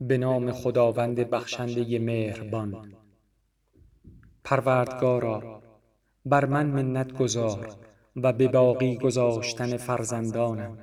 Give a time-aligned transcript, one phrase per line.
[0.00, 2.92] به نام خداوند بخشنده مهربان.
[4.44, 5.62] پروردگارا
[6.24, 7.76] بر من منت گزار
[8.16, 10.78] و به باقی گذاشتن فرزندانم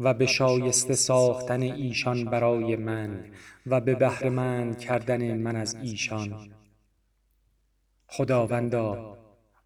[0.00, 3.24] و به شایسته ساختن ایشان برای من
[3.66, 6.50] و به بهره مند کردن من از ایشان.
[8.06, 9.18] خداوندا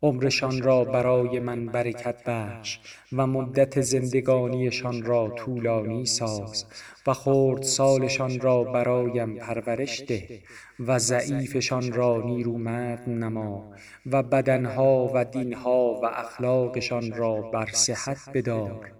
[0.07, 2.79] عمرشان را برای من برکت بخش
[3.13, 6.65] و مدت زندگانیشان را طولانی ساز
[7.07, 10.41] و خردسالشان را برایم پرورش ده
[10.79, 13.73] و ضعیفشان را نیرومند نما
[14.07, 18.93] و بدنها و دینها و اخلاقشان را بر صحت بدار.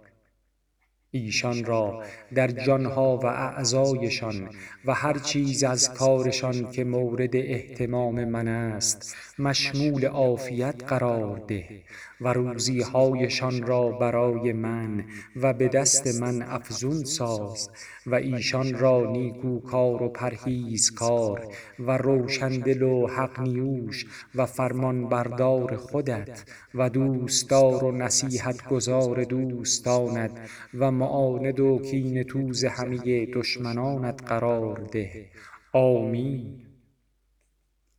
[1.11, 2.03] ایشان را
[2.35, 4.49] در جانها و اعضایشان
[4.85, 11.83] و هر چیز از کارشان که مورد اهتمام من است مشمول عافیت قرار ده
[12.21, 17.69] و روزیهایشان را برای من و به دست من افزون ساز
[18.07, 21.47] و ایشان را نیکوکار و پرهیزکار
[21.79, 26.43] و روشندل و حق نیوش و فرمانبردار خودت
[26.75, 30.31] و دوستدار و نصیحت گزار دوستانت
[30.73, 35.25] و معاند و کینه توز همه دشمنانت قرار ده.
[35.73, 36.66] آمین.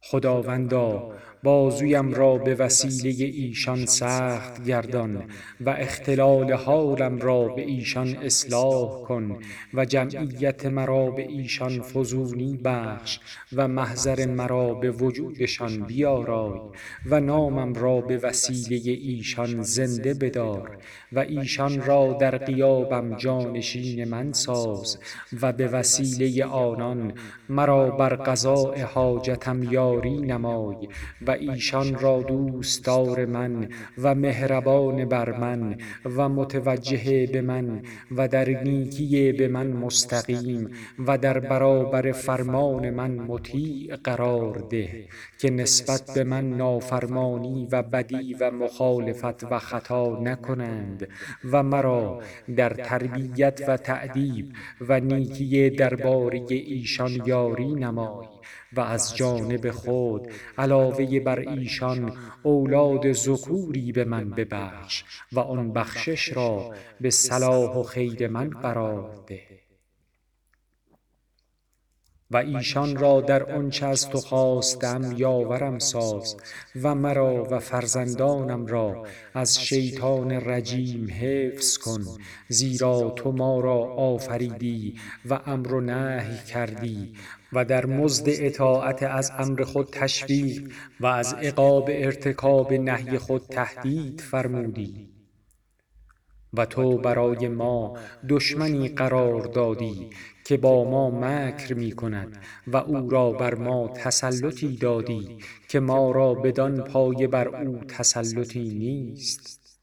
[0.01, 5.25] خداوندا بازویم را به وسیله ایشان سخت گردان
[5.61, 9.39] و اختلال حالم را به ایشان اصلاح کن
[9.75, 13.21] و جمعیت مرا به ایشان فزونی بخش
[13.53, 16.61] و محضر مرا به وجودشان بیارای
[17.07, 20.79] و نامم را به وسیله ایشان زنده بدار
[21.13, 24.99] و ایشان را در غیابم جانشین من ساز
[25.43, 27.13] و به وسیله آنان
[27.49, 30.89] مرا بر قضاء حاجتم یاری نمای
[31.27, 37.83] و ایشان را دوستدار من و مهربان بر من و متوجه به من
[38.17, 40.71] و در نیکی به من مستقیم
[41.07, 45.05] و در برابر فرمان من مطیع قرار ده
[45.39, 51.09] که نسبت به من نافرمانی و بدی و مخالفت و خطا نکنند
[51.53, 52.23] و مرا
[52.57, 58.38] در تربیت و تأدیب و نیکی درباره ایشان یاری نمای.
[58.73, 60.29] و از جانب خود
[60.59, 67.83] علاوه بر ایشان اولاد ذکوری به من ببخش و آن بخشش را به صلاح و
[67.83, 69.68] خیر من قرار ده.
[72.31, 76.37] و ایشان را در آنچه از تو خاسته ام یاورم ساز
[76.83, 82.05] و مرا و فرزندانم را از شیطان رجیم حفظ کن
[82.49, 84.95] زیرا تو ما را آفریدی
[85.31, 87.13] و امر و نهی کردی
[87.53, 94.21] و در مزد اطاعت از امر خود تشویق و از عقاب ارتکاب نهی خود تهدید
[94.21, 95.19] فرمودی.
[96.55, 100.11] و تو برای ما دشمنی قرار دادی
[100.49, 105.39] که با ما مکر می کند و او را بر ما تسلطی دادی
[105.69, 109.79] که ما را بدان پایه بر او تسلطی نیست.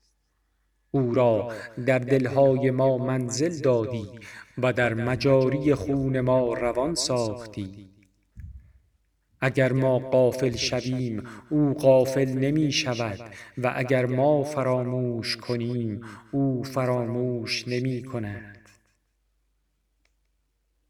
[0.91, 1.51] او را
[1.85, 4.05] در دلهای ما منزل دادی
[4.57, 7.89] و در مجاری خون ما روان ساختی.
[9.41, 13.19] اگر ما غافل شویم او غافل نمی شود
[13.57, 16.01] و اگر ما فراموش کنیم
[16.31, 18.54] او فراموش نمی کند.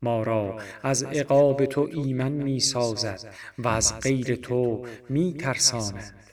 [0.06, 6.26] ما را از عقاب تو ایمن می سازد و از غیر تو می ترساند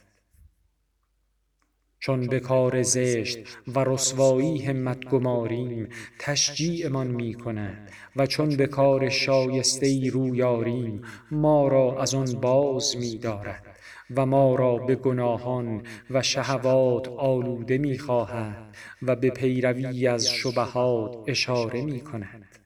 [1.99, 5.89] چون به کار زشت و رسوایی همت گماریم
[6.19, 11.01] تشجیعمان می کند و چون به کار شایسته ای روی آریم
[11.31, 13.77] ما را از آن باز می دارد
[14.15, 21.15] و ما را به گناهان و شهوات آلوده می خواهد و به پیروی از شبهات
[21.27, 22.62] اشاره می کند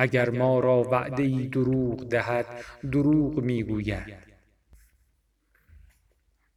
[0.00, 2.46] اگر ما را وعده ای دروغ دهد
[2.92, 4.30] دروغ می گوید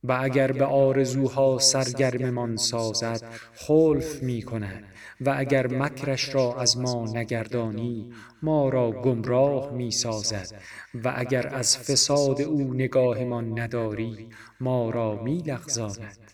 [0.03, 3.23] و اگر به آرزوها سرگرممان سازد
[3.53, 4.83] خلف می کند
[5.21, 10.61] و اگر مکرش را از ما نگردانی ما را گمراه می سازد
[11.03, 14.29] و اگر از فساد او نگاهمان نداری
[14.59, 16.31] ما را می لغزاند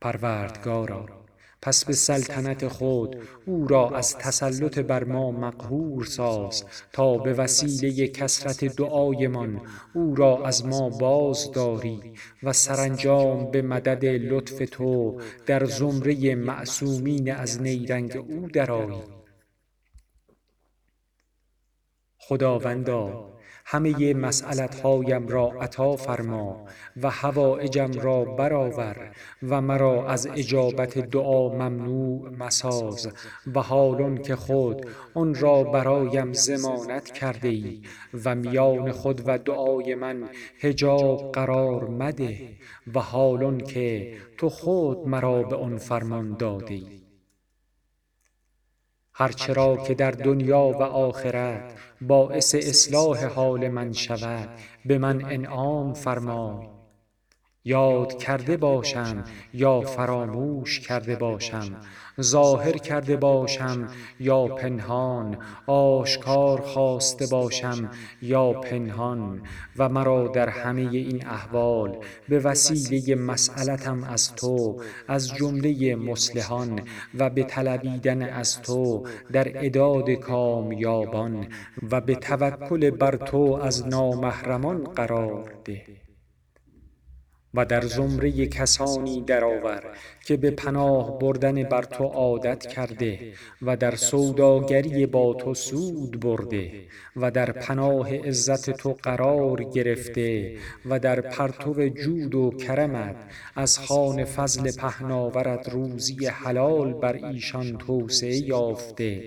[0.00, 1.19] پروردگارا
[1.62, 3.16] پس به سلطنت خود
[3.46, 9.60] او را از تسلط بر ما مقهور ساز تا به وسیله کثرت دعایمان
[9.94, 17.32] او را از ما باز داری و سرانجام به مدد لطف تو در زمره معصومین
[17.32, 19.02] از نیرنگ او درآیی.
[22.18, 23.30] خداوندا
[23.64, 26.64] همه مسئلت هایم را عطا فرما
[27.02, 29.10] و حوائجم را برآور
[29.42, 33.08] و مرا از اجابت دعا ممنوع مساز
[33.54, 37.82] و حالان که خود آن را برایم ضمانت کرده ای
[38.24, 40.28] و میان خود و دعای من
[40.60, 42.48] حجاب قرار مده
[42.94, 47.09] و حالان که تو خود مرا به آن فرمان داده ای
[49.12, 54.48] هر چه را که در دنیا و آخرت باعث اصلاح حال من شود
[54.84, 56.79] به من انعام فرمای.
[57.64, 59.24] یاد کرده باشم
[59.54, 61.80] یا فراموش کرده باشم
[62.20, 63.88] ظاهر کرده باشم
[64.20, 67.90] یا پنهان آشکار خواسته باشم
[68.22, 69.42] یا پنهان
[69.76, 71.96] و مرا در همه این احوال
[72.28, 76.80] به وسیله مسألتم از تو از جمله مصلحان
[77.18, 81.46] و به طلبیدن از تو در اداد کامیابان
[81.90, 85.99] و به توکل بر تو از نامحرمان قرار ده.
[87.54, 89.82] و در زمره کسانی درآور
[90.24, 93.32] که به پناه بردن بر تو عادت کرده
[93.62, 96.72] و در سوداگری با تو سود برده
[97.16, 100.56] و در پناه عزت تو قرار گرفته
[100.86, 103.16] و در پرتو جود و کرمت
[103.56, 109.22] از خوان فضل پهناورت روزی حلال بر ایشان توسعه یافته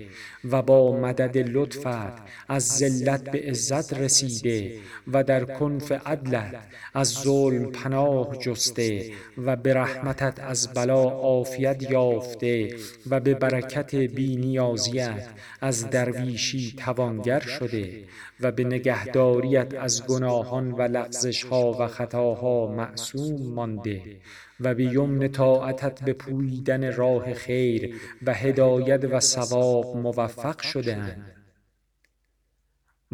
[0.50, 4.78] و با مدد لطفت از ذلت به عزت رسیده
[5.12, 6.54] و در کنف عدلت
[6.94, 12.76] از ظلم پناه جسته و به رحمتت از بلا عافیت یافته
[13.10, 15.28] و به برکت بینیازیت
[15.60, 18.04] از درویشی توانگر شده
[18.40, 24.02] و به نگهداریت از گناهان و لغزشها و خطاها معصوم مانده
[24.60, 27.94] و به یمن طاعتت به پوییدن راه خیر
[28.26, 31.43] و هدایت و ثواب موفق شده اند.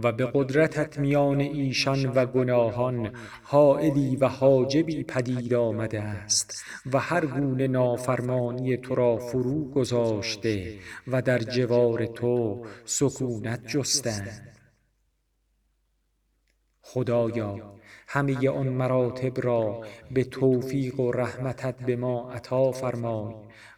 [0.04, 3.10] و به قدرتت میان ایشان و گناهان
[3.42, 10.74] حایلی و حاجبی پدید آمده است و هر گونه نافرمانی تو را فرو گذاشته
[11.08, 14.59] و در جوار تو سکونت جستند.
[16.92, 17.58] خدایا
[18.08, 23.34] همه آن مراتب را به توفیق و رحمتت به ما عطا فرمای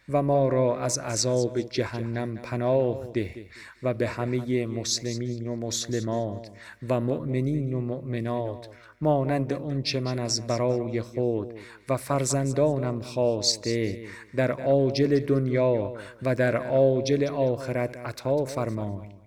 [0.09, 3.45] و ما را از عذاب جهنم پناه ده
[3.83, 6.49] و به همه مسلمین و مسلمات
[6.89, 8.69] و مؤمنین و مؤمنات
[9.01, 11.53] مانند آنچه من از برای خود
[11.89, 14.05] و فرزندانم خواسته
[14.35, 15.93] در عاجل دنیا
[16.23, 19.22] و در عاجل آخرت عطا فرمای.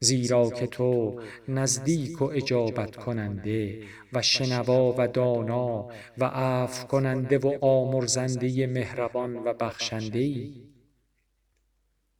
[0.00, 3.82] زیرا که تو نزدیک و اجابت کننده
[4.12, 5.88] و شنوا و دانا
[6.18, 10.54] و عفو کننده و آمرزنده مهربان و بخشنده ای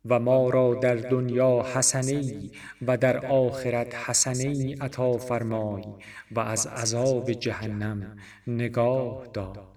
[0.04, 2.50] و ما را در دنیا حسنه ای
[2.86, 5.84] و در آخرت حسنه ای عطا فرمای
[6.30, 9.75] و از عذاب جهنم نگاه دار.